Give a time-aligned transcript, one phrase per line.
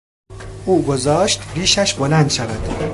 [0.65, 2.89] او گذاشت ریشش بلند شود.